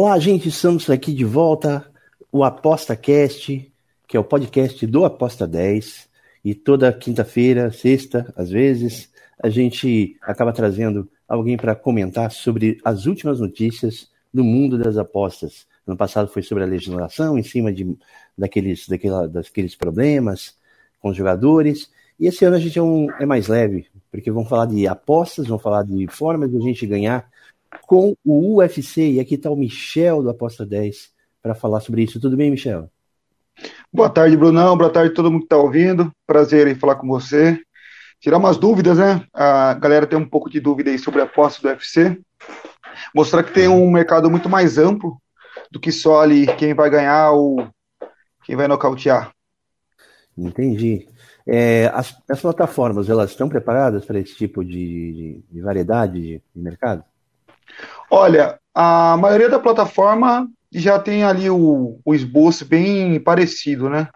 [0.00, 1.84] Olá, gente, estamos aqui de volta.
[2.30, 3.68] O ApostaCast,
[4.06, 6.08] que é o podcast do Aposta 10.
[6.44, 9.10] E toda quinta-feira, sexta, às vezes,
[9.42, 15.66] a gente acaba trazendo alguém para comentar sobre as últimas notícias do mundo das apostas.
[15.84, 17.98] No passado foi sobre a legislação, em cima de,
[18.38, 20.54] daqueles, daquela, daqueles problemas
[21.00, 21.90] com os jogadores.
[22.20, 25.48] E esse ano a gente é, um, é mais leve, porque vamos falar de apostas,
[25.48, 27.28] vamos falar de formas de a gente ganhar
[27.86, 29.12] com o UFC.
[29.12, 31.10] E aqui está o Michel do Aposta 10
[31.42, 32.20] para falar sobre isso.
[32.20, 32.90] Tudo bem, Michel?
[33.92, 34.76] Boa tarde, Brunão.
[34.76, 36.12] Boa tarde a todo mundo que está ouvindo.
[36.26, 37.60] Prazer em falar com você.
[38.20, 39.24] Tirar umas dúvidas, né?
[39.32, 42.20] A galera tem um pouco de dúvida aí sobre a aposta do UFC.
[43.14, 45.20] Mostrar que tem um mercado muito mais amplo
[45.70, 47.68] do que só ali quem vai ganhar ou
[48.44, 49.32] quem vai nocautear.
[50.36, 51.06] Entendi.
[51.46, 56.42] É, as, as, plataformas, elas estão preparadas para esse tipo de, de, de variedade de,
[56.54, 57.02] de, mercado?
[58.10, 64.08] Olha, a maioria da plataforma já tem ali o, o esboço bem parecido, né?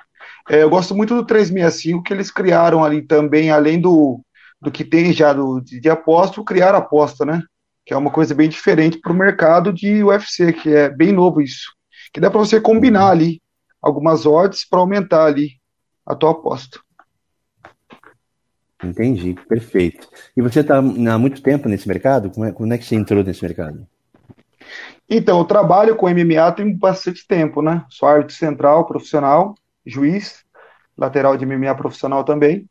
[0.49, 4.21] É, eu gosto muito do 365 que eles criaram ali também, além do,
[4.61, 7.43] do que tem já do, de, de aposta, criar aposta, né?
[7.85, 11.41] que é uma coisa bem diferente para o mercado de UFC, que é bem novo
[11.41, 11.73] isso.
[12.13, 13.41] Que dá para você combinar ali
[13.81, 15.51] algumas odds para aumentar ali
[16.07, 16.81] a tua aposta.
[18.83, 20.09] Entendi, perfeito.
[20.37, 22.31] E você está há muito tempo nesse mercado?
[22.31, 23.87] Como é, como é que você entrou nesse mercado?
[25.09, 27.85] Então, eu trabalho com MMA tem bastante tempo, né?
[27.89, 30.45] Sou árbitro central, profissional, juiz,
[30.97, 32.67] lateral de MMA profissional também.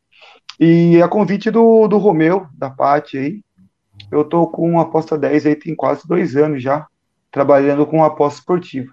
[0.58, 3.40] E a convite do, do Romeu, da Pati aí,
[4.10, 6.86] eu tô com aposta 10 aí tem quase dois anos já,
[7.30, 8.92] trabalhando com aposta esportiva.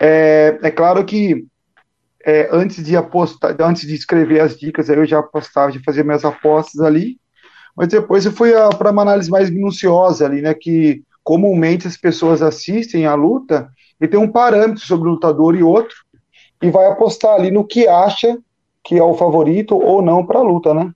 [0.00, 1.46] É, é claro que
[2.26, 6.24] é, antes de apostar, antes de escrever as dicas, eu já apostava, de fazer minhas
[6.24, 7.20] apostas ali,
[7.76, 12.42] mas depois eu fui para uma análise mais minuciosa ali, né, que comumente as pessoas
[12.42, 13.68] assistem à luta
[14.00, 15.94] e tem um parâmetro sobre o lutador e outro,
[16.60, 18.36] e vai apostar ali no que acha
[18.82, 20.92] que é o favorito ou não para a luta, né?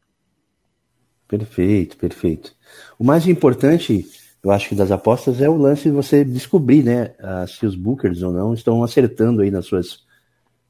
[1.28, 2.52] Perfeito, perfeito.
[2.98, 4.04] O mais importante,
[4.42, 7.12] eu acho que das apostas é o lance de você descobrir, né,
[7.46, 10.00] se os bookers ou não estão acertando aí nas suas,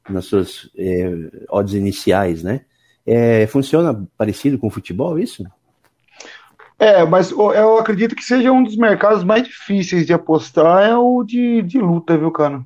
[0.09, 1.09] nas suas é,
[1.49, 2.61] odds iniciais, né?
[3.05, 5.43] É, funciona parecido com o futebol, isso?
[6.77, 11.23] É, mas eu acredito que seja um dos mercados mais difíceis de apostar é o
[11.23, 12.63] de, de luta, viu, cara?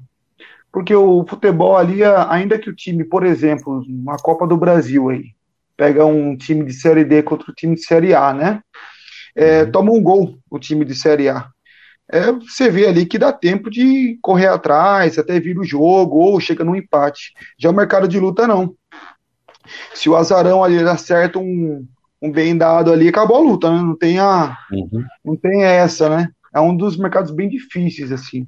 [0.71, 5.31] Porque o futebol ali, ainda que o time, por exemplo, uma Copa do Brasil aí,
[5.75, 8.61] pega um time de Série D contra o time de Série A, né?
[9.35, 9.71] é, uhum.
[9.71, 11.49] toma um gol o time de Série A.
[12.11, 16.39] É, você vê ali que dá tempo de correr atrás, até vir o jogo, ou
[16.39, 17.33] chega no empate.
[17.57, 18.75] Já o mercado de luta, não.
[19.93, 21.85] Se o azarão ali acerta um,
[22.21, 23.81] um bem dado ali, acabou a luta, né?
[23.81, 24.55] Não tem a.
[24.71, 25.03] Uhum.
[25.23, 26.29] Não tem essa, né?
[26.53, 28.45] É um dos mercados bem difíceis, assim.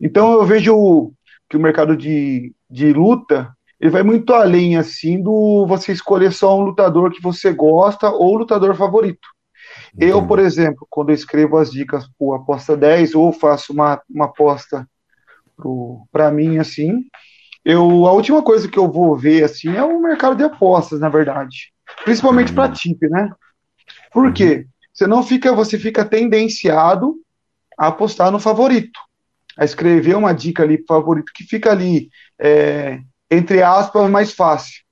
[0.00, 1.12] Então eu vejo
[1.48, 6.58] que o mercado de, de luta ele vai muito além, assim, do você escolher só
[6.58, 9.26] um lutador que você gosta ou lutador favorito.
[9.98, 14.26] Eu, por exemplo, quando eu escrevo as dicas por aposta 10 ou faço uma, uma
[14.26, 14.88] aposta
[16.10, 17.04] para mim, assim,
[17.64, 21.08] eu, a última coisa que eu vou ver, assim, é o mercado de apostas, na
[21.08, 21.72] verdade.
[22.04, 23.30] Principalmente para tip, né?
[24.12, 24.66] Por quê?
[24.92, 27.16] Você não fica, você fica tendenciado
[27.78, 28.98] a apostar no favorito.
[29.56, 32.08] A escrever uma dica ali pro favorito que fica ali,
[32.38, 34.82] é, entre aspas, mais fácil.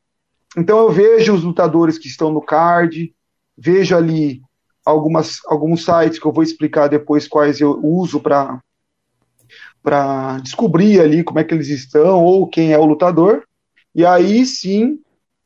[0.57, 3.15] Então eu vejo os lutadores que estão no card,
[3.57, 4.43] vejo ali
[4.89, 8.61] algumas, alguns sites que eu vou explicar depois quais eu uso para
[9.83, 13.45] para descobrir ali como é que eles estão ou quem é o lutador.
[13.95, 14.99] E aí sim,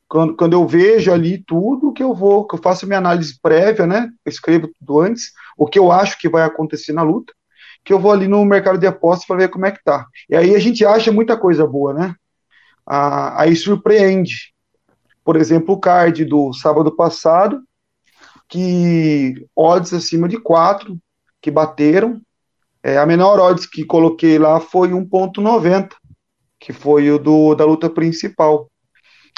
[0.09, 3.85] quando, quando eu vejo ali tudo que eu vou, que eu faço minha análise prévia,
[3.85, 4.09] né?
[4.25, 7.31] Eu escrevo tudo antes, o que eu acho que vai acontecer na luta,
[7.85, 10.07] que eu vou ali no mercado de apostas para ver como é que tá.
[10.29, 12.15] E aí a gente acha muita coisa boa, né?
[12.85, 14.53] Ah, aí surpreende.
[15.23, 17.61] Por exemplo, o card do sábado passado,
[18.53, 20.95] que odds acima de 4
[21.41, 22.21] que bateram.
[22.83, 25.89] É, a menor odds que coloquei lá foi 1.90,
[26.59, 28.69] que foi o do, da luta principal.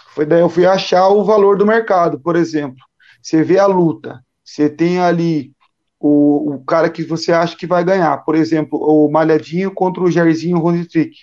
[0.10, 2.76] Foi daí eu fui achar o valor do mercado, por exemplo.
[3.22, 5.54] Você vê a luta, você tem ali
[5.98, 10.12] o, o cara que você acha que vai ganhar, por exemplo, o Malhadinho contra o
[10.12, 11.16] Jairzinho Ronitrick.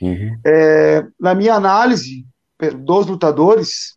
[0.00, 0.40] Uhum.
[0.46, 2.24] É, na minha análise
[2.78, 3.94] dos lutadores,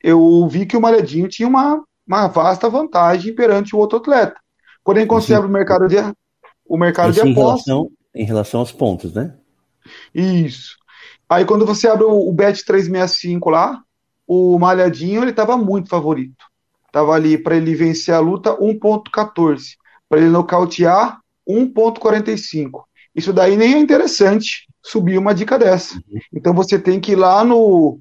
[0.00, 4.36] eu vi que o Malhadinho tinha uma, uma vasta vantagem perante o outro atleta.
[4.82, 5.96] Quando a gente considera o mercado de,
[6.66, 7.32] o mercado de apostas.
[7.32, 9.34] Em relação, em relação aos pontos, né?
[10.14, 10.76] Isso.
[11.28, 13.82] Aí quando você abre o, o Bet 365 lá,
[14.26, 16.44] o Malhadinho ele estava muito favorito.
[16.92, 19.76] Tava ali para ele vencer a luta 1.14,
[20.08, 21.18] para ele nocautear
[21.48, 22.84] 1.45.
[23.14, 25.94] Isso daí nem é interessante subir uma dica dessa.
[25.94, 26.20] Uhum.
[26.32, 27.98] Então você tem que ir lá no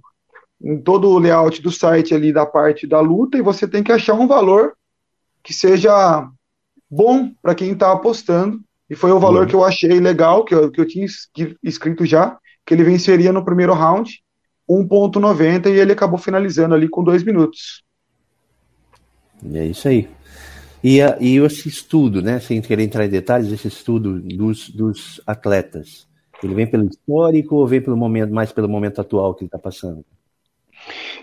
[0.64, 3.92] em todo o layout do site ali da parte da luta e você tem que
[3.92, 4.74] achar um valor
[5.44, 6.28] que seja
[6.90, 8.62] bom para quem está apostando.
[8.90, 9.48] E foi o valor uhum.
[9.48, 11.06] que eu achei legal, que eu, que eu tinha
[11.64, 14.24] escrito já, que ele venceria no primeiro round,
[14.70, 17.84] 1.90, e ele acabou finalizando ali com dois minutos.
[19.54, 20.08] É isso aí.
[20.84, 26.08] E, e esse estudo, né, sem querer entrar em detalhes, esse estudo dos, dos atletas,
[26.44, 29.58] ele vem pelo histórico ou vem pelo momento, mais pelo momento atual que ele está
[29.58, 30.06] passando?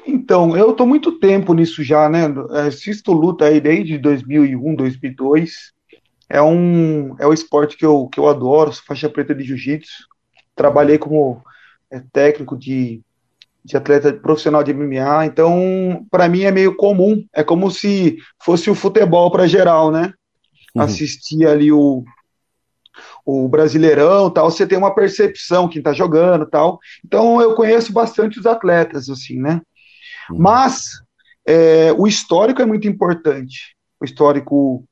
[0.06, 2.26] Então, eu estou muito tempo nisso já, né?
[2.66, 5.72] Assisto luta aí desde 2001, 2002.
[6.28, 10.06] É um é o esporte que eu, que eu adoro, sou faixa preta de jiu-jitsu.
[10.54, 11.42] Trabalhei como
[11.90, 13.02] é, técnico de
[13.64, 18.70] de atleta profissional de MMA, então para mim é meio comum, é como se fosse
[18.70, 20.14] o futebol para geral, né?
[20.74, 20.82] Uhum.
[20.82, 22.02] Assistir ali o,
[23.24, 26.78] o Brasileirão, tal, você tem uma percepção quem tá jogando, tal.
[27.04, 29.60] Então eu conheço bastante os atletas assim, né?
[30.30, 30.38] Uhum.
[30.38, 30.90] Mas
[31.46, 34.84] é, o histórico é muito importante, o histórico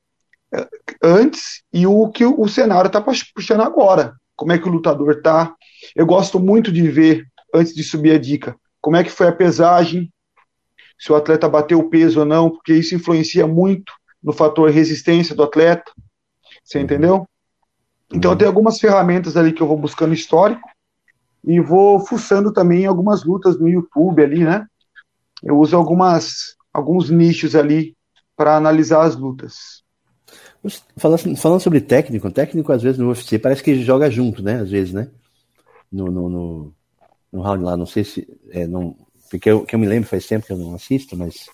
[0.53, 0.67] é,
[1.03, 4.13] antes e o que o cenário tá puxando agora.
[4.35, 5.53] Como é que o lutador tá?
[5.95, 9.33] Eu gosto muito de ver antes de subir a dica, como é que foi a
[9.33, 10.11] pesagem,
[10.97, 13.91] se o atleta bateu o peso ou não, porque isso influencia muito
[14.21, 15.91] no fator resistência do atleta.
[16.63, 16.83] Você uhum.
[16.83, 17.29] entendeu?
[18.13, 20.67] Então, tem algumas ferramentas ali que eu vou buscando histórico
[21.45, 24.65] e vou fuçando também algumas lutas no YouTube ali, né?
[25.43, 27.95] Eu uso algumas, alguns nichos ali
[28.35, 29.83] para analisar as lutas.
[30.97, 34.59] Falando, falando sobre técnico, técnico às vezes no UFC parece que joga junto, né?
[34.61, 35.09] Às vezes, né?
[35.91, 36.73] No, no, no,
[37.31, 38.27] no round lá, não sei se.
[38.49, 38.95] É, não,
[39.29, 41.49] porque eu, que eu me lembro faz tempo que eu não assisto, mas,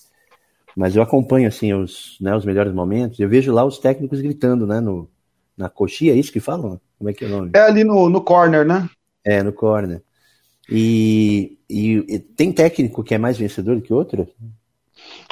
[0.76, 3.20] mas eu acompanho assim os, né, os melhores momentos.
[3.20, 4.80] Eu vejo lá os técnicos gritando, né?
[4.80, 5.08] No,
[5.58, 6.80] na coxinha, é isso que falam?
[6.98, 7.52] Como é que é o nome?
[7.54, 8.90] É ali no, no corner, né?
[9.24, 10.02] É, no corner.
[10.70, 14.28] E, e, e, tem técnico que é mais vencedor que outro?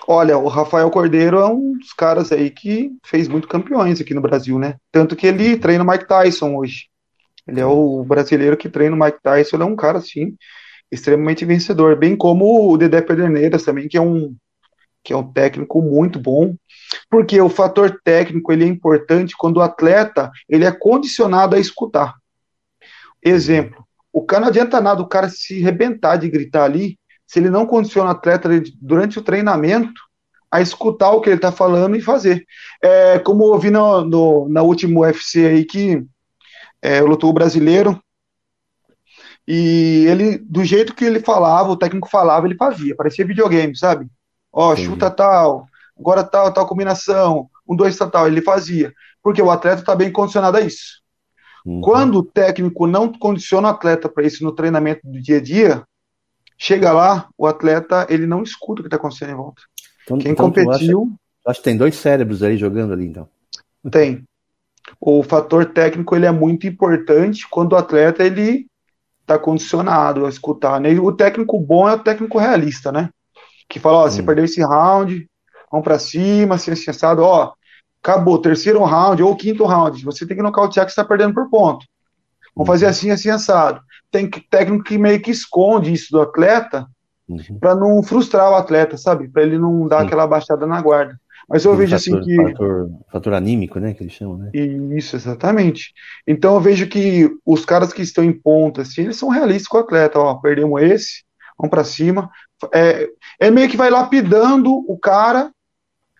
[0.08, 4.22] Olha, o Rafael Cordeiro é um dos caras aí que fez muito campeões aqui no
[4.22, 4.76] Brasil, né?
[4.92, 6.88] Tanto que ele treina o Mike Tyson hoje.
[7.48, 10.36] Ele é o brasileiro que treina o Mike Tyson, ele é um cara, assim,
[10.92, 11.96] extremamente vencedor.
[11.96, 14.36] Bem como o Dedé Pederneiras também, que é um,
[15.04, 16.56] que é um técnico muito bom.
[17.10, 22.16] Porque o fator técnico ele é importante quando o atleta ele é condicionado a escutar.
[23.22, 27.50] Exemplo, o cara não adianta nada o cara se rebentar de gritar ali, se ele
[27.50, 28.50] não condiciona o atleta
[28.82, 30.02] durante o treinamento
[30.52, 32.46] a escutar o que ele está falando e fazer.
[32.82, 36.06] É, como eu vi no, no, na última UFC aí que
[36.80, 38.00] é, lutou o brasileiro,
[39.48, 44.08] e ele, do jeito que ele falava, o técnico falava, ele fazia, parecia videogame, sabe?
[44.54, 45.66] Ó, chuta tal,
[46.00, 50.12] agora tal, tal combinação, um, dois, tal, tal, ele fazia, porque o atleta está bem
[50.12, 51.02] condicionado a isso.
[51.66, 51.82] Uhum.
[51.82, 55.84] Quando o técnico não condiciona o atleta para isso no treinamento do dia a dia,
[56.58, 59.62] chega lá, o atleta ele não escuta o que está acontecendo em volta.
[60.04, 61.12] Então, Quem então, competiu.
[61.48, 63.28] Acho que tem dois cérebros aí jogando ali, então.
[63.90, 64.24] Tem
[65.00, 68.68] o fator técnico ele é muito importante quando o atleta ele
[69.22, 70.80] está condicionado a escutar.
[70.80, 70.92] Né?
[71.00, 73.10] O técnico bom é o técnico realista, né?
[73.74, 74.12] Que fala, ó, hum.
[74.12, 75.28] você perdeu esse round,
[75.72, 77.54] vamos para cima, assim, assim, assado, ó,
[78.04, 81.84] acabou, terceiro round ou quinto round, você tem que nocautear que está perdendo por ponto.
[82.56, 82.92] Vamos fazer uhum.
[82.92, 83.82] assim, assim, assado.
[84.12, 86.86] Tem técnico que meio que esconde isso do atleta
[87.28, 87.58] uhum.
[87.60, 89.28] para não frustrar o atleta, sabe?
[89.28, 91.20] Para ele não dar aquela baixada na guarda.
[91.50, 92.52] Mas eu vejo assim fator, assim que.
[92.52, 93.96] Fator, fator anímico, né?
[93.96, 94.52] Que eles chamam, né?
[94.54, 95.94] Isso, exatamente.
[96.28, 99.78] Então eu vejo que os caras que estão em ponta, assim, eles são realistas com
[99.78, 100.20] o atleta.
[100.20, 101.24] Ó, perdemos esse,
[101.58, 102.30] vamos para cima.
[102.72, 103.10] É,
[103.40, 105.52] é meio que vai lapidando o cara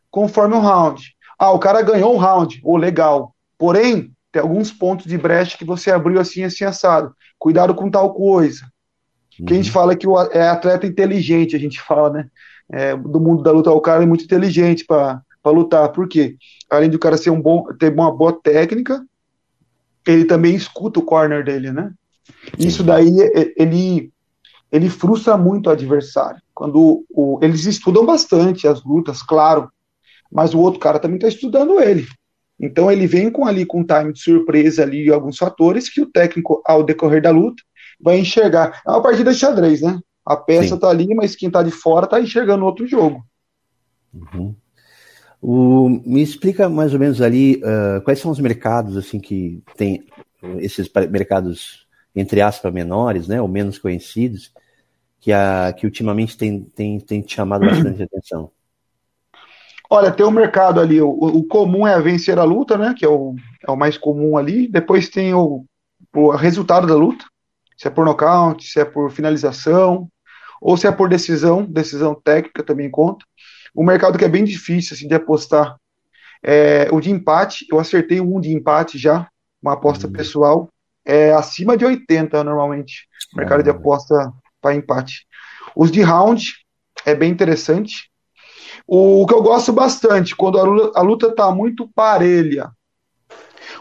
[0.10, 1.16] conforme o round.
[1.38, 3.36] Ah, o cara ganhou um round, ou oh, legal.
[3.58, 7.16] Porém, tem alguns pontos de brecha que você abriu assim, assim, assado.
[7.38, 8.66] Cuidado com tal coisa.
[9.40, 9.46] Uhum.
[9.46, 9.74] Que a gente uhum.
[9.74, 12.30] fala que o, é atleta inteligente, a gente fala, né?
[12.72, 15.90] é, do mundo da luta, o cara é muito inteligente para lutar.
[15.90, 16.36] Por quê?
[16.70, 19.04] Além de o cara ser um bom, ter uma boa técnica,
[20.08, 21.92] ele também escuta o corner dele, né?
[22.58, 23.14] Isso daí
[23.56, 24.12] ele
[24.72, 26.42] ele frustra muito o adversário.
[26.54, 29.70] Quando o, eles estudam bastante as lutas, claro,
[30.32, 32.08] mas o outro cara também está estudando ele.
[32.60, 36.06] Então ele vem com ali com um time de surpresa ali alguns fatores que o
[36.06, 37.62] técnico ao decorrer da luta
[38.00, 38.82] vai enxergar.
[38.86, 40.00] É uma partida de xadrez, né?
[40.26, 40.80] A peça Sim.
[40.80, 43.26] tá ali, mas quem tá de fora tá enxergando outro jogo.
[44.14, 44.56] Uhum.
[45.42, 50.06] O, me explica mais ou menos ali uh, quais são os mercados assim que tem
[50.60, 54.52] esses mercados entre aspas menores, né, ou menos conhecidos,
[55.24, 58.52] que, a, que ultimamente tem, tem, tem te chamado bastante atenção.
[59.90, 63.06] Olha, tem o um mercado ali, o, o, comum é vencer a luta, né, que
[63.06, 63.34] é o,
[63.66, 64.68] é o mais comum ali.
[64.68, 65.64] Depois tem o,
[66.14, 67.24] o resultado da luta,
[67.78, 70.10] se é por nocaute, se é por finalização,
[70.62, 73.26] ou se é por decisão, decisão técnica também conta.
[73.74, 75.78] O mercado que é bem difícil assim, de apostar
[76.44, 77.66] é o de empate.
[77.72, 79.30] Eu acertei um de empate já,
[79.62, 80.14] uma aposta uhum.
[80.14, 80.70] pessoal.
[81.06, 83.08] É acima de 80 normalmente.
[83.34, 83.64] Mercado uhum.
[83.64, 85.28] de aposta para empate.
[85.76, 86.44] Os de round
[87.06, 88.10] é bem interessante.
[88.88, 92.72] O que eu gosto bastante, quando a luta, a luta tá muito parelha.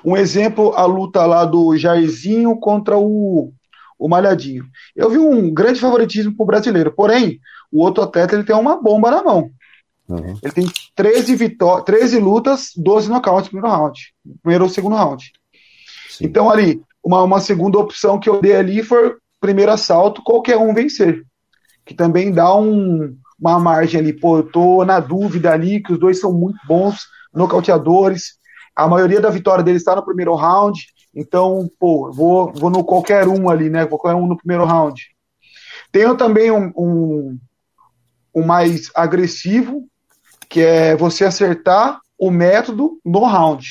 [0.04, 3.52] Um exemplo, a luta lá do Jairzinho contra o,
[3.98, 4.64] o Malhadinho.
[4.96, 8.80] Eu vi um grande favoritismo para o brasileiro, porém, o outro atleta ele tem uma
[8.80, 9.50] bomba na mão.
[10.08, 10.38] Uhum.
[10.42, 14.14] Ele tem 13, vitó 13 lutas, 12 nocautes no primeiro round.
[14.42, 15.32] Primeiro ou segundo round.
[16.10, 16.26] Sim.
[16.26, 20.72] Então, ali, uma, uma segunda opção que eu dei ali foi primeiro assalto, qualquer um
[20.72, 21.24] vencer.
[21.84, 24.12] Que também dá um, uma margem ali.
[24.12, 27.00] Pô, eu tô na dúvida ali, que os dois são muito bons
[27.34, 28.38] nocauteadores.
[28.74, 30.80] A maioria da vitória deles está no primeiro round.
[31.14, 33.84] Então, pô, vou, vou no qualquer um ali, né?
[33.84, 35.02] Qualquer um no primeiro round.
[35.90, 37.38] Tenho também um, um,
[38.34, 39.86] um mais agressivo,
[40.48, 43.66] que é você acertar o método no round.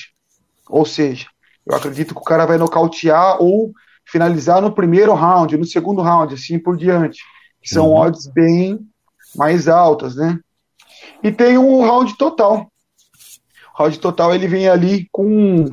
[0.69, 1.27] Ou seja,
[1.65, 3.71] eu acredito que o cara vai nocautear ou
[4.05, 7.19] finalizar no primeiro round, no segundo round, assim por diante.
[7.61, 7.95] Que são uhum.
[7.95, 8.79] odds bem
[9.35, 10.39] mais altas, né?
[11.23, 12.67] E tem um round total.
[13.73, 15.65] O round total ele vem ali com,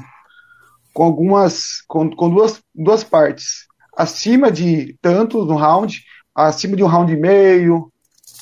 [0.92, 3.66] com algumas com, com duas, duas partes.
[3.96, 6.02] Acima de tanto no round,
[6.34, 7.90] acima de um round e meio,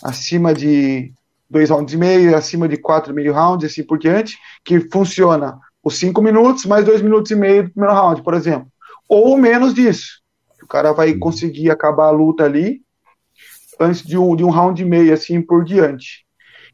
[0.02, 1.12] acima de
[1.48, 5.58] dois rounds e meio, acima de quatro e meio rounds, assim por diante, que funciona
[5.82, 8.68] os cinco minutos mais dois minutos e meio do primeiro round, por exemplo.
[9.08, 10.20] Ou menos disso.
[10.62, 11.18] O cara vai uhum.
[11.18, 12.82] conseguir acabar a luta ali
[13.78, 16.24] antes de um, de um round e meio, assim por diante.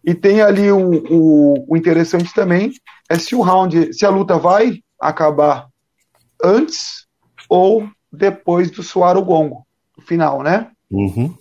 [0.05, 2.73] E tem ali o, o, o interessante também
[3.09, 5.69] é se o round, se a luta vai acabar
[6.43, 7.07] antes
[7.49, 10.71] ou depois do soar o gongo, no final, né?
[10.91, 11.37] Uhum.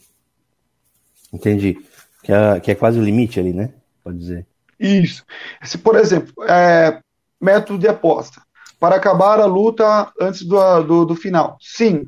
[1.34, 1.80] Entendi.
[2.24, 3.74] Que é, que é quase o limite ali, né?
[4.04, 4.46] Pode dizer.
[4.80, 5.26] Isso.
[5.64, 7.00] Se, por exemplo, é,
[7.40, 8.42] método de aposta.
[8.82, 11.56] Para acabar a luta antes do, do, do final.
[11.62, 12.04] Sim.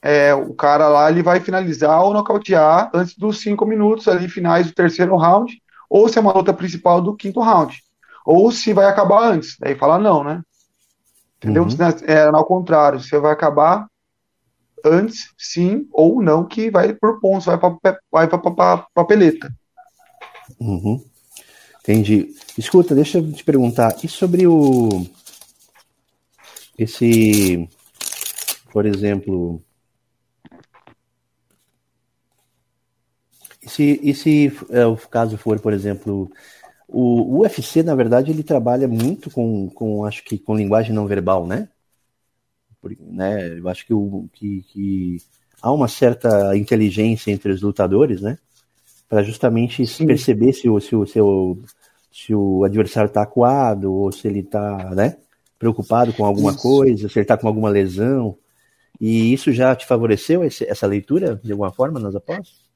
[0.00, 4.68] É, o cara lá ele vai finalizar ou nocautear antes dos cinco minutos ali finais
[4.68, 7.82] do terceiro round, ou se é uma luta principal do quinto round.
[8.24, 9.56] Ou se vai acabar antes.
[9.58, 10.40] Daí fala não, né?
[11.38, 11.64] Entendeu?
[11.64, 11.70] Uhum.
[12.06, 13.88] É, ao contrário, você vai acabar
[14.84, 19.52] antes, sim ou não, que vai por pontos, vai para vai pra papeleta.
[20.60, 21.04] Uhum.
[21.82, 22.28] Entendi.
[22.56, 24.88] Escuta, deixa eu te perguntar, e sobre o.
[26.80, 27.68] Esse.
[28.72, 29.62] Por exemplo.
[33.62, 36.32] E se, e se é, o caso for, por exemplo,
[36.88, 41.06] o, o UFC, na verdade, ele trabalha muito com, com, acho que, com linguagem não
[41.06, 41.68] verbal, né?
[42.98, 43.58] né?
[43.58, 45.18] Eu acho que, o, que, que
[45.60, 48.38] há uma certa inteligência entre os lutadores, né?
[49.06, 50.06] Para justamente Sim.
[50.06, 51.58] perceber se o, se, o, se, o,
[52.10, 55.18] se o adversário está acuado ou se ele está né,
[55.60, 56.60] preocupado com alguma isso.
[56.60, 58.36] coisa, se ele está com alguma lesão.
[59.00, 62.68] E isso já te favoreceu esse, essa leitura, de alguma forma, nas apostas?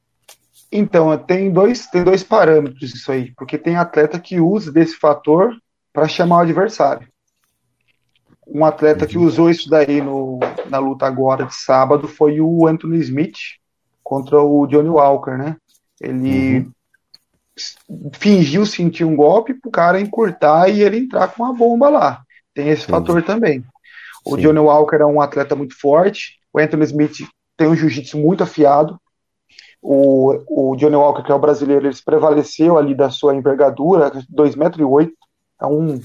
[0.71, 5.53] Então, tem dois, tem dois parâmetros isso aí, porque tem atleta que usa desse fator
[5.93, 7.09] para chamar o adversário
[8.47, 10.39] um atleta que usou isso daí no,
[10.69, 13.39] na luta agora de sábado foi o Anthony Smith
[14.03, 15.57] contra o Johnny Walker, né?
[16.01, 18.11] Ele uhum.
[18.13, 22.23] fingiu sentir um golpe pro cara encurtar e ele entrar com uma bomba lá.
[22.55, 22.93] Tem esse Sim.
[22.93, 23.65] fator também.
[24.25, 24.43] O Sim.
[24.43, 27.17] Johnny Walker é um atleta muito forte, o Anthony Smith
[27.57, 28.99] tem um jiu-jitsu muito afiado.
[29.83, 34.57] O, o Johnny Walker, que é o brasileiro, ele prevaleceu ali da sua envergadura, 2,8
[34.57, 34.81] metros.
[34.81, 35.13] E oito,
[35.61, 36.01] é um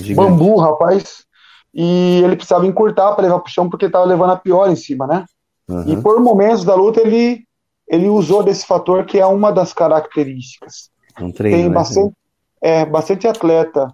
[0.00, 0.14] Gigante.
[0.14, 1.28] bambu, rapaz
[1.72, 4.76] e ele precisava encurtar para levar para o chão porque estava levando a pior em
[4.76, 5.24] cima, né?
[5.68, 5.88] Uhum.
[5.88, 7.44] E por momentos da luta ele,
[7.86, 10.90] ele usou desse fator que é uma das características.
[11.20, 11.74] Um treino, Tem né?
[11.74, 12.14] bastante,
[12.60, 13.92] é, bastante atleta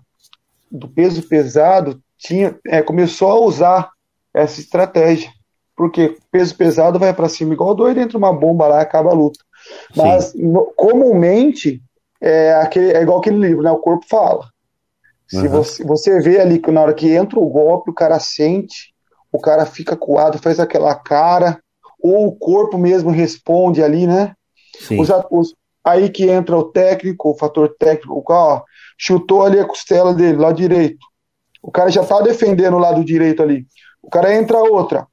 [0.75, 3.91] do peso pesado tinha, é, começou a usar
[4.33, 5.31] essa estratégia.
[5.77, 9.39] Porque peso pesado vai para cima igual doido, entra uma bomba lá acaba a luta.
[9.97, 11.83] Mas no, comumente
[12.21, 13.71] é, aquele, é igual aquele livro, né?
[13.71, 14.49] O corpo fala.
[15.27, 15.49] Se uhum.
[15.49, 18.95] você, você vê ali que na hora que entra o golpe, o cara sente
[19.35, 21.59] o cara fica coado, faz aquela cara,
[22.01, 24.33] ou o corpo mesmo responde ali, né?
[24.97, 28.63] Os, os, aí que entra o técnico, o fator técnico, o ó,
[28.97, 31.05] chutou ali a costela dele, lado direito.
[31.63, 33.67] O cara já tá defendendo o lado direito ali.
[34.03, 35.07] O cara entra outra.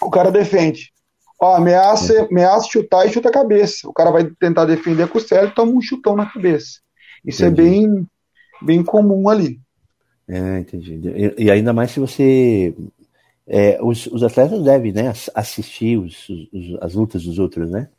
[0.00, 0.92] O cara defende.
[1.40, 3.88] Ó, ameaça, ameaça chutar e chuta a cabeça.
[3.88, 6.80] O cara vai tentar defender a costela e toma um chutão na cabeça.
[7.24, 7.68] Isso é entendi.
[7.68, 8.08] é bem,
[8.62, 9.60] bem comum ali.
[10.28, 11.00] É, entendi.
[11.04, 12.74] E, e ainda mais se você.
[13.46, 17.90] É, os, os, atletas devem né, assistir os, os, as lutas dos outros, né?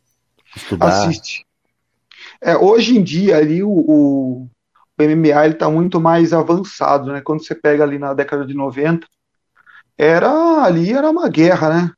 [0.56, 0.88] Estudar.
[0.88, 1.46] Assiste.
[2.42, 4.48] É, hoje em dia, ali, o, o,
[4.98, 7.22] o MMA está muito mais avançado, né?
[7.22, 9.06] Quando você pega ali na década de 90,
[9.98, 11.92] era ali era uma guerra, né?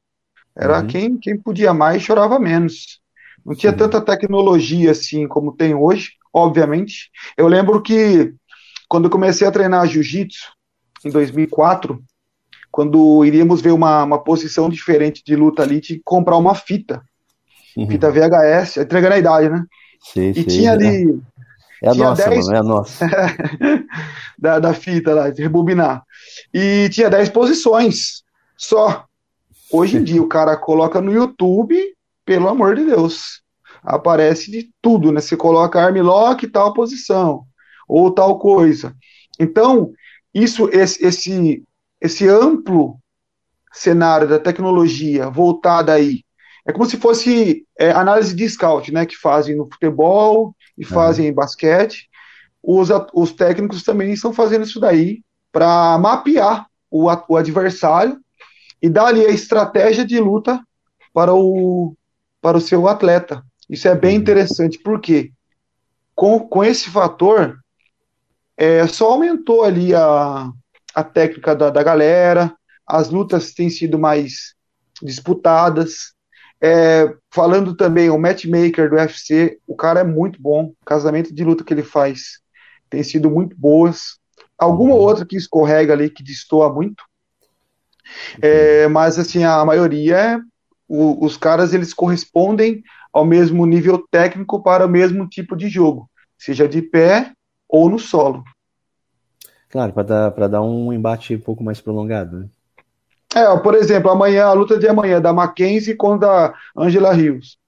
[0.55, 0.87] Era uhum.
[0.87, 2.99] quem, quem podia mais chorava menos.
[3.45, 3.77] Não tinha Sim.
[3.77, 7.11] tanta tecnologia assim como tem hoje, obviamente.
[7.37, 8.33] Eu lembro que
[8.89, 10.51] quando eu comecei a treinar jiu-jitsu,
[11.05, 12.01] em 2004,
[12.71, 17.01] quando iríamos ver uma, uma posição diferente de luta ali, tinha que comprar uma fita.
[17.75, 17.87] Uhum.
[17.87, 19.63] Fita VHS, entregando a idade, né?
[19.99, 21.36] Sim, e sim, tinha ali é
[21.83, 22.45] a nossa, dez...
[22.45, 23.05] mano, é a nossa.
[24.37, 26.03] da, da fita lá, de rebobinar.
[26.53, 28.23] E tinha 10 posições
[28.57, 29.05] só.
[29.71, 31.77] Hoje em dia o cara coloca no YouTube,
[32.25, 33.41] pelo amor de Deus.
[33.83, 35.21] Aparece de tudo, né?
[35.21, 37.43] Você coloca armlock tal posição,
[37.87, 38.95] ou tal coisa.
[39.39, 39.91] Então,
[40.33, 41.63] isso, esse, esse,
[42.01, 42.97] esse amplo
[43.71, 46.23] cenário da tecnologia voltada aí
[46.67, 49.05] é como se fosse é, análise de scout, né?
[49.05, 52.09] Que fazem no futebol e fazem em basquete.
[52.61, 58.19] Os, os técnicos também estão fazendo isso daí para mapear o, o adversário
[58.81, 60.61] e dar ali a estratégia de luta
[61.13, 61.95] para o,
[62.41, 63.43] para o seu atleta.
[63.69, 64.21] Isso é bem uhum.
[64.21, 65.31] interessante, porque
[66.15, 67.59] com, com esse fator,
[68.55, 70.49] é, só aumentou ali a,
[70.93, 72.55] a técnica da, da galera,
[72.85, 74.55] as lutas têm sido mais
[75.01, 76.13] disputadas,
[76.61, 80.73] é, falando também, o matchmaker do UFC, o cara é muito bom.
[80.85, 82.39] Casamento de luta que ele faz
[82.89, 84.17] tem sido muito boas.
[84.57, 85.01] Alguma uhum.
[85.01, 87.03] outra que escorrega ali, que destoa muito.
[88.41, 90.39] É, mas, assim, a maioria, é,
[90.87, 92.81] o, os caras, eles correspondem
[93.13, 96.09] ao mesmo nível técnico para o mesmo tipo de jogo.
[96.37, 97.33] Seja de pé
[97.67, 98.43] ou no solo.
[99.69, 102.49] Claro, para dar, dar um embate um pouco mais prolongado, né?
[103.37, 107.59] É, por exemplo, amanhã, a luta de amanhã da Mackenzie contra a Angela Rios.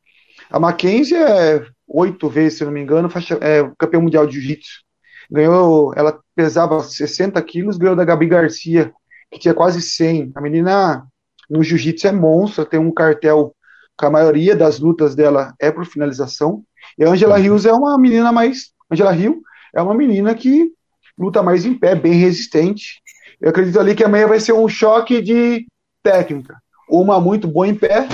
[0.49, 4.81] A Mackenzie é oito vezes, se não me engano, faixa, é campeão mundial de jiu-jitsu.
[5.29, 8.91] Ganhou, ela pesava 60 quilos, ganhou da Gabi Garcia,
[9.31, 10.31] que tinha quase 100.
[10.33, 11.05] A menina
[11.47, 13.55] no jiu-jitsu é monstro, tem um cartel
[13.95, 16.63] que a maioria das lutas dela é por finalização.
[16.97, 18.71] E a Angela Rios é uma menina mais.
[18.89, 19.39] Angela Rio
[19.75, 20.71] é uma menina que
[21.15, 23.03] luta mais em pé, bem resistente.
[23.39, 25.65] Eu acredito ali que amanhã vai ser um choque de
[26.03, 26.57] técnica.
[26.89, 28.09] Uma muito boa em pé,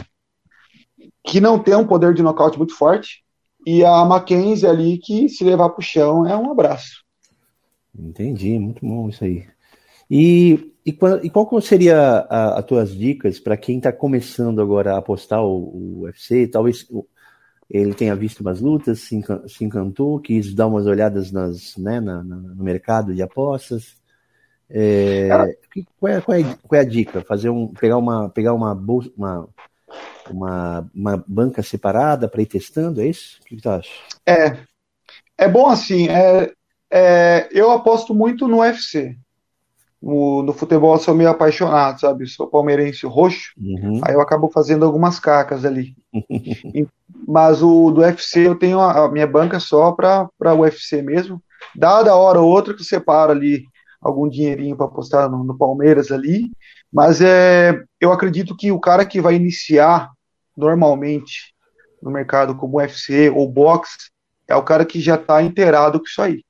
[1.23, 3.23] que não tem um poder de nocaute muito forte,
[3.65, 7.03] e a Mackenzie ali que se levar para o chão é um abraço.
[7.97, 9.47] Entendi, muito bom isso aí.
[10.09, 15.43] E, e, e qual seria as tuas dicas para quem está começando agora a apostar
[15.43, 16.47] o, o UFC?
[16.47, 16.85] Talvez
[17.69, 19.15] ele tenha visto umas lutas, se,
[19.61, 23.95] encantou, quis dar umas olhadas nas, né, na, na, no mercado de apostas.
[24.69, 25.27] É,
[25.99, 27.21] qual, é, qual, é, qual, é, a dica?
[27.21, 29.47] Fazer um, pegar uma, pegar uma bolsa, uma,
[30.29, 33.39] uma, uma banca separada para ir testando, é isso?
[33.41, 33.89] O que, você acha?
[34.25, 34.57] É,
[35.37, 36.07] é bom assim.
[36.09, 36.51] É,
[36.91, 39.15] é, eu aposto muito no UFC.
[40.01, 42.27] No, no, futebol eu sou meio apaixonado, sabe?
[42.27, 44.01] Sou palmeirense roxo, uhum.
[44.03, 45.95] aí eu acabo fazendo algumas cacas ali.
[47.27, 51.41] Mas o do UFC eu tenho a, a minha banca só para o UFC mesmo.
[51.75, 53.65] Dada hora ou outra que separa ali
[54.05, 56.51] algum dinheirinho para apostar no, no, Palmeiras ali,
[56.93, 60.11] mas é, eu acredito que o cara que vai iniciar
[60.55, 61.55] normalmente
[61.99, 64.11] no mercado como UFC ou boxe
[64.47, 66.43] é o cara que já está inteirado com isso aí.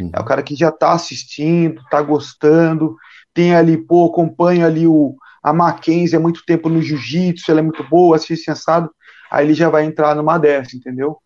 [0.00, 0.10] Uhum.
[0.10, 2.96] É o cara que já está assistindo, está gostando,
[3.34, 7.62] tem ali, pô, acompanha ali o, a Mackenzie há muito tempo no jiu-jitsu, ela é
[7.62, 8.90] muito boa, assiste sensado,
[9.30, 11.18] aí ele já vai entrar numa dessa, entendeu?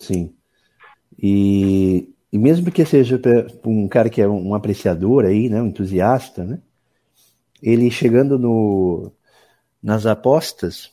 [0.00, 0.34] Sim.
[1.16, 3.20] E e mesmo que seja
[3.64, 6.58] um cara que é um apreciador aí, né, um entusiasta, né,
[7.62, 9.10] ele chegando no,
[9.82, 10.92] nas apostas,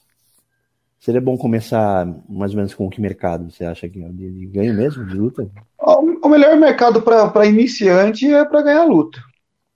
[1.00, 4.74] seria bom começar mais ou menos com que mercado você acha que é de ganho
[4.74, 5.48] mesmo de luta?
[5.78, 9.19] O melhor mercado para iniciante é para ganhar luta,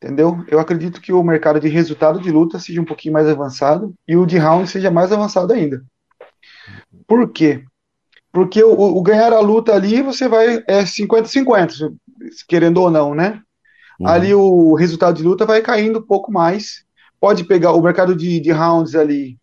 [0.02, 0.44] entendeu?
[0.48, 4.16] Eu acredito que o mercado de resultado de luta seja um pouquinho mais avançado e
[4.16, 5.84] o de round seja mais avançado ainda.
[7.06, 7.64] Por quê?
[8.32, 10.64] Porque o, o, ganhar a luta ali, você vai.
[10.68, 11.94] É 50-50,
[12.48, 13.42] querendo ou não, né?
[14.00, 14.08] Uhum.
[14.08, 16.86] Ali o resultado de luta vai caindo um pouco mais,
[17.20, 19.38] pode pegar o mercado de, de rounds ali,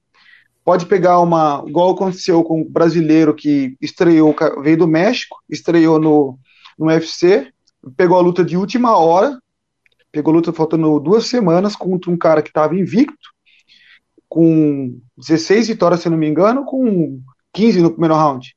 [0.65, 6.39] pode pegar uma, igual aconteceu com o brasileiro que estreou, veio do México, estreou no,
[6.79, 7.53] no UFC,
[7.97, 9.39] pegou a luta de última hora,
[10.11, 13.31] pegou a luta faltando duas semanas contra um cara que estava invicto,
[14.29, 17.21] com 16 vitórias, se não me engano, com
[17.53, 18.56] 15 no primeiro round.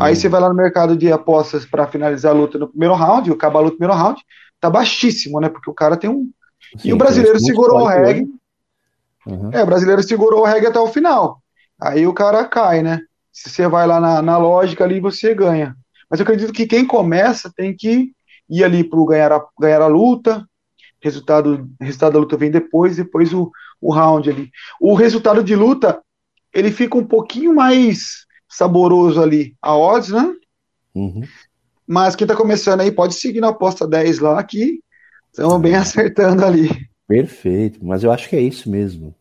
[0.00, 3.30] Aí você vai lá no mercado de apostas para finalizar a luta no primeiro round,
[3.30, 4.20] acabar a luta no primeiro round,
[4.60, 5.48] tá baixíssimo, né?
[5.48, 6.30] Porque o cara tem um.
[6.76, 8.26] Sim, e o brasileiro segurou o reggae.
[9.26, 9.50] Uhum.
[9.52, 11.42] É, o brasileiro segurou o reggae até o final.
[11.80, 13.00] Aí o cara cai, né?
[13.32, 15.76] Se você vai lá na, na lógica ali, você ganha.
[16.10, 18.12] Mas eu acredito que quem começa tem que
[18.48, 20.44] ir ali pro ganhar a, ganhar a luta.
[21.00, 24.50] Resultado, resultado da luta vem depois, depois o, o round ali.
[24.80, 26.00] O resultado de luta,
[26.52, 30.34] ele fica um pouquinho mais saboroso ali a odds, né?
[30.94, 31.22] Uhum.
[31.86, 34.80] Mas quem tá começando aí pode seguir na aposta 10 lá que
[35.30, 36.88] estamos bem acertando ali.
[37.06, 39.14] Perfeito, mas eu acho que é isso mesmo.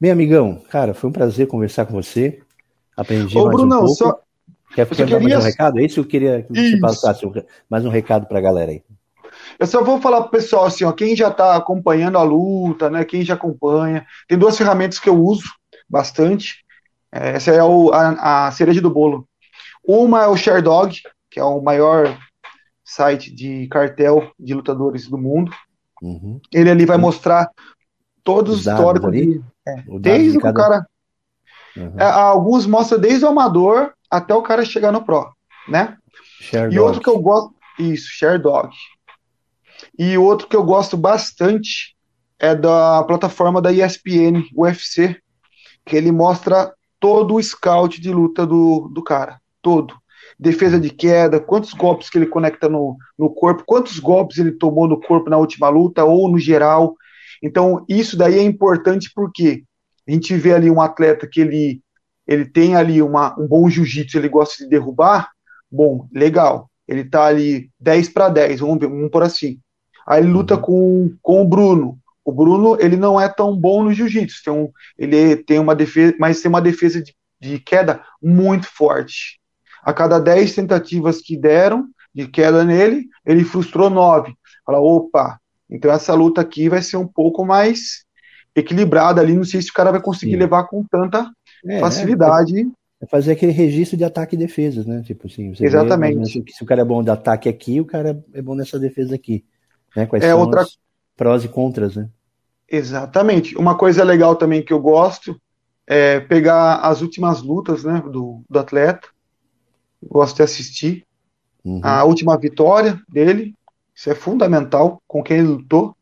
[0.00, 2.40] Bem, amigão, cara, foi um prazer conversar com você.
[2.96, 3.94] Aprendi Ô, mais Bruno, um pouco.
[3.94, 4.20] Só...
[4.74, 5.20] Quer, quer queria...
[5.20, 5.80] mais um recado?
[5.80, 7.24] É isso que eu queria que você passasse
[7.70, 8.82] mais um recado para a galera aí.
[9.58, 13.04] Eu só vou falar pro pessoal assim, ó, quem já está acompanhando a luta, né,
[13.04, 15.48] quem já acompanha, tem duas ferramentas que eu uso
[15.88, 16.64] bastante.
[17.12, 19.26] É, essa é o, a, a cereja do bolo.
[19.86, 22.18] Uma é o Sherdog, que é o maior
[22.84, 25.52] site de cartel de lutadores do mundo.
[26.02, 26.40] Uhum.
[26.52, 27.50] Ele ali vai mostrar
[28.22, 30.50] todos os históricos de, é, desde de cada...
[30.50, 30.86] o cara.
[31.76, 31.94] Uhum.
[31.98, 35.32] É, alguns mostram desde o amador até o cara chegar no pro,
[35.68, 35.96] né?
[36.70, 38.74] E outro que eu gosto, isso, Share Dog.
[39.98, 41.96] E outro que eu gosto bastante
[42.38, 45.20] é da plataforma da ESPN, UFC,
[45.84, 49.94] que ele mostra todo o scout de luta do, do cara, todo.
[50.38, 54.86] Defesa de queda, quantos golpes que ele conecta no, no corpo, quantos golpes ele tomou
[54.86, 56.96] no corpo na última luta ou no geral.
[57.42, 59.64] Então, isso daí é importante porque
[60.06, 61.82] a gente vê ali um atleta que ele,
[62.26, 65.28] ele tem ali uma, um bom jiu-jitsu, ele gosta de derrubar,
[65.70, 66.70] bom, legal.
[66.86, 69.58] Ele tá ali 10 para 10, vamos, ver, vamos por assim.
[70.06, 70.60] Aí ele luta uhum.
[70.62, 71.98] com, com o Bruno.
[72.28, 76.14] O Bruno, ele não é tão bom no jiu-jitsu, tem um, ele tem uma defesa,
[76.20, 79.40] mas tem uma defesa de, de queda muito forte.
[79.82, 84.34] A cada 10 tentativas que deram de queda nele, ele frustrou 9.
[84.62, 88.04] Fala, opa, então essa luta aqui vai ser um pouco mais
[88.54, 90.40] equilibrada ali, não sei se o cara vai conseguir Sim.
[90.40, 91.30] levar com tanta
[91.64, 92.70] é, facilidade.
[93.00, 95.00] É fazer aquele registro de ataque e defesas, né?
[95.02, 96.42] Tipo assim, Exatamente.
[96.42, 99.14] Vê, se o cara é bom de ataque aqui, o cara é bom nessa defesa
[99.14, 99.46] aqui.
[99.96, 100.04] Né?
[100.04, 100.64] Quais é são outra...
[100.64, 100.78] os
[101.16, 102.08] prós e contras, né?
[102.70, 103.56] Exatamente.
[103.56, 105.40] Uma coisa legal também que eu gosto
[105.86, 109.08] é pegar as últimas lutas né, do, do atleta.
[110.02, 111.06] Gosto de assistir.
[111.64, 111.80] Uhum.
[111.82, 113.54] A última vitória dele.
[113.94, 115.96] Isso é fundamental com quem ele lutou.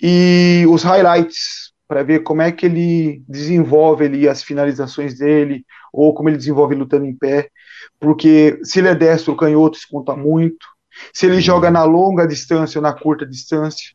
[0.00, 6.14] E os highlights, para ver como é que ele desenvolve ali as finalizações dele, ou
[6.14, 7.50] como ele desenvolve lutando em pé.
[7.98, 10.66] Porque se ele é destro, o canhoto, isso conta muito.
[11.12, 13.94] Se ele joga na longa distância ou na curta distância.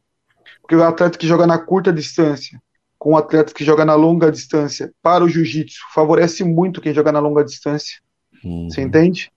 [0.61, 2.61] Porque o atleta que joga na curta distância
[3.01, 7.11] com o atleta que joga na longa distância para o jiu-jitsu favorece muito quem joga
[7.11, 7.99] na longa distância.
[8.43, 8.69] Uhum.
[8.69, 9.31] Você entende?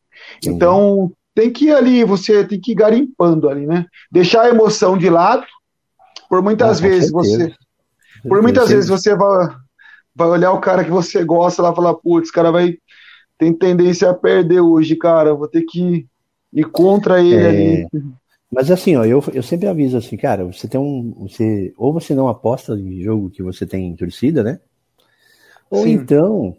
[0.45, 0.53] Uhum.
[0.53, 3.87] Então, tem que ir ali, você tem que ir garimpando ali, né?
[4.13, 5.47] Deixar a emoção de lado.
[6.29, 7.55] Por muitas ah, vezes você.
[8.29, 9.49] Por muitas vezes você vai,
[10.15, 12.77] vai olhar o cara que você gosta lá e falar, putz, cara vai.
[13.39, 15.35] Tem tendência a perder hoje, cara.
[15.35, 16.07] Vou ter que
[16.53, 17.49] e contra ele é...
[17.49, 17.89] ali.
[18.55, 21.13] Mas assim, ó, eu, eu sempre aviso assim, cara, você tem um.
[21.29, 24.61] Você, ou você não aposta em jogo que você tem torcida, né?
[25.69, 25.93] Ou Sim.
[25.93, 26.57] então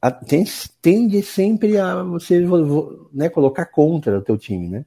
[0.00, 0.44] a, tem,
[0.80, 2.46] tende sempre a você
[3.12, 4.84] né, colocar contra o teu time, né?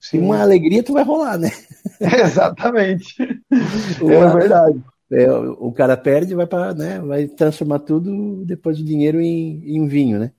[0.00, 0.20] Sim.
[0.20, 1.50] Uma alegria tu vai rolar, né?
[2.00, 3.14] Exatamente.
[3.20, 4.82] é verdade.
[5.10, 6.98] É, o cara perde, vai para, né?
[7.00, 10.32] Vai transformar tudo depois do dinheiro em, em vinho, né?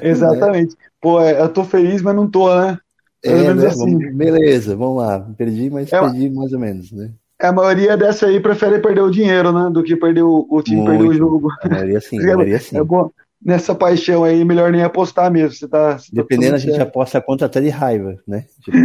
[0.00, 0.76] Exatamente.
[1.00, 2.78] Pô, é, eu tô feliz, mas não tô, né?
[3.24, 3.66] É, né?
[3.66, 3.98] assim.
[4.14, 5.20] beleza, vamos lá.
[5.36, 7.10] Perdi, mas é, perdi mais ou menos, né?
[7.40, 9.70] A maioria dessa aí prefere perder o dinheiro, né?
[9.70, 10.90] Do que perder o, o time Muito.
[10.90, 11.48] perder o jogo.
[11.62, 12.76] A maioria sim, a maioria sim.
[12.76, 13.10] É bom.
[13.44, 15.52] Nessa paixão aí, melhor nem apostar mesmo.
[15.52, 16.88] Você tá, você tá Dependendo, tá a gente certo.
[16.88, 18.44] aposta conta até de raiva, né?
[18.62, 18.78] Tipo,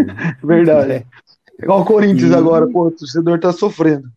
[0.45, 0.91] Verdade.
[0.91, 1.03] É.
[1.61, 2.35] Igual o Corinthians e...
[2.35, 4.07] agora, pô, o torcedor tá sofrendo.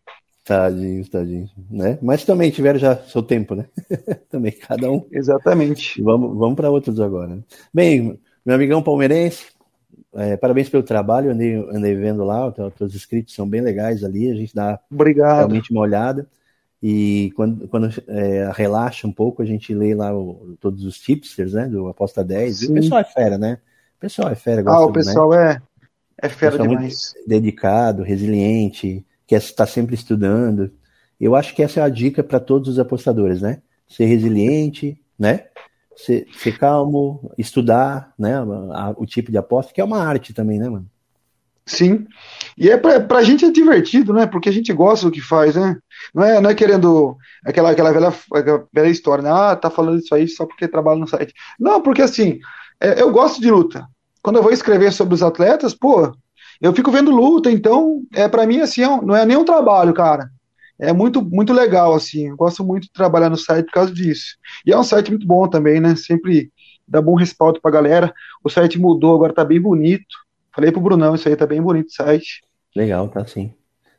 [0.43, 1.97] Tadinho, tadinho, né?
[2.01, 3.65] Mas também tiveram já seu tempo, né?
[4.29, 5.05] também, cada um.
[5.11, 6.01] Exatamente.
[6.01, 7.35] Vamos, vamos para outros agora.
[7.35, 7.41] Né?
[7.73, 9.47] Bem, meu amigão palmeirense,
[10.13, 14.35] é, parabéns pelo trabalho, andei, andei vendo lá, os inscritos são bem legais ali, a
[14.35, 15.37] gente dá Obrigado.
[15.37, 16.27] realmente uma olhada.
[16.81, 21.53] E quando, quando é, relaxa um pouco, a gente lê lá o, todos os tipsters,
[21.53, 21.67] né?
[21.67, 22.63] Do Aposta 10.
[22.63, 23.57] o pessoal é fera, né?
[23.97, 24.63] O pessoal é fera.
[24.67, 25.61] Ah, o pessoal né?
[26.21, 27.15] é, é fera demais.
[27.25, 30.71] dedicado, resiliente, que está sempre estudando.
[31.19, 33.61] eu acho que essa é a dica para todos os apostadores, né?
[33.87, 35.45] Ser resiliente, né?
[35.97, 38.35] Ser, ser calmo, estudar, né?
[38.35, 40.87] A, a, o tipo de aposta, que é uma arte também, né, mano?
[41.65, 42.05] Sim.
[42.57, 44.25] E é pra, pra gente é divertido, né?
[44.25, 45.77] Porque a gente gosta do que faz, né?
[46.15, 49.29] Não é, não é querendo aquela, aquela velha, aquela velha história, né?
[49.29, 51.33] Ah, tá falando isso aí só porque trabalha no site.
[51.59, 52.39] Não, porque assim,
[52.79, 53.85] é, eu gosto de luta.
[54.21, 56.13] Quando eu vou escrever sobre os atletas, pô,
[56.61, 59.93] eu fico vendo luta, então, é para mim, assim, é não é nem um trabalho,
[59.93, 60.29] cara.
[60.79, 62.27] É muito, muito legal, assim.
[62.27, 64.37] Eu gosto muito de trabalhar no site por causa disso.
[64.65, 65.95] E é um site muito bom também, né?
[65.95, 66.51] Sempre
[66.87, 68.13] dá bom respaldo pra galera.
[68.43, 71.89] O site mudou, agora tá bem bonito Falei pro Brunão, isso aí tá bem bonito
[71.89, 72.41] o site.
[72.75, 73.53] Legal, tá sim.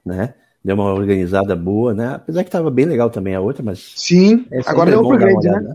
[0.04, 0.34] Né?
[0.64, 2.16] Deu uma organizada boa, né?
[2.16, 3.92] Apesar que tava bem legal também a outra, mas.
[3.94, 5.74] Sim, é agora deu um upgrade, né?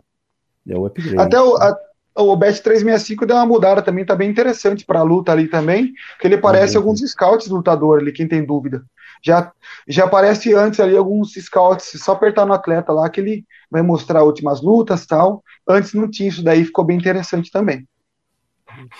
[0.66, 1.18] Deu upgrade.
[1.18, 1.74] Até o, a,
[2.16, 6.28] o Bet 365 deu uma mudada também, tá bem interessante pra luta ali também, que
[6.28, 6.84] ele parece uhum.
[6.84, 8.84] alguns scouts do lutador ali, quem tem dúvida.
[9.22, 9.52] Já,
[9.88, 14.24] já aparece antes ali alguns scouts, só apertar no atleta lá que ele vai mostrar
[14.24, 15.44] últimas lutas tal.
[15.68, 17.88] Antes não tinha isso daí, ficou bem interessante também.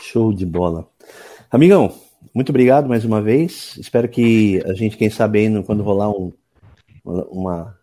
[0.02, 0.88] Show de bola.
[1.52, 1.94] Amigão,
[2.34, 3.76] muito obrigado mais uma vez.
[3.78, 6.32] Espero que a gente, quem sabe, aí, quando rolar um,
[7.04, 7.78] uma,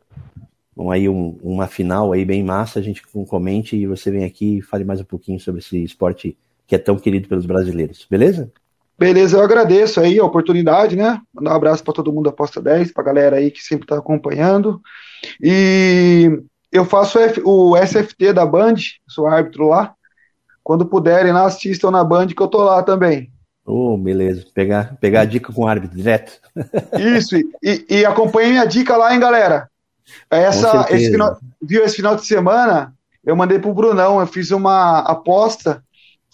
[0.81, 4.59] um, aí um, uma final aí bem massa, a gente comente e você vem aqui
[4.59, 8.51] e fale mais um pouquinho sobre esse esporte que é tão querido pelos brasileiros, beleza?
[8.99, 11.21] Beleza, eu agradeço aí a oportunidade, né?
[11.35, 13.85] Mandar um abraço para todo mundo da Aposta 10, para a galera aí que sempre
[13.85, 14.81] está acompanhando.
[15.43, 16.40] E
[16.71, 18.77] eu faço o SFT da Band,
[19.09, 19.95] sou árbitro lá.
[20.62, 23.33] Quando puderem lá, assistam na Band que eu tô lá também.
[23.64, 24.45] Oh, beleza.
[24.55, 26.38] Pegar, pegar a dica com o árbitro direto.
[27.16, 29.69] Isso, e, e acompanhe minha dica lá, hein, galera.
[30.29, 32.95] Essa, esse final, viu esse final de semana?
[33.25, 35.85] Eu mandei pro Brunão, eu fiz uma aposta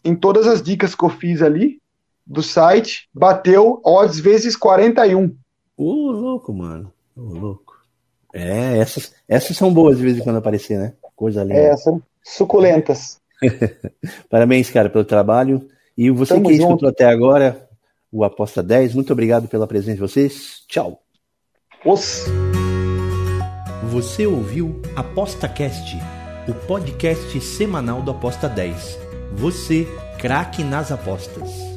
[0.04, 1.80] em todas as dicas que eu fiz ali
[2.26, 5.36] do site, bateu odds vezes 41.
[5.76, 6.92] Ô, uh, louco, mano.
[7.16, 7.76] Ô, uh, louco.
[8.32, 10.92] É, essas, essas são boas de vez em quando aparecer, né?
[11.14, 11.58] Coisa linda.
[11.58, 13.18] É, são suculentas.
[14.28, 15.66] Parabéns, cara, pelo trabalho.
[15.96, 16.68] E você Tamo que junto.
[16.68, 17.68] escutou até agora,
[18.12, 20.64] o Aposta 10, muito obrigado pela presença de vocês.
[20.68, 21.00] Tchau.
[21.84, 22.26] Os.
[23.96, 25.96] Você ouviu Aposta Cast,
[26.46, 28.98] o podcast semanal do Aposta 10.
[29.32, 31.75] Você, craque nas apostas.